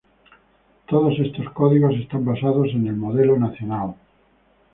[0.89, 3.93] Todos estos códigos están basados en el modelo nacional.